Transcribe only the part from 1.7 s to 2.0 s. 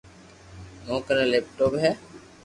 ھي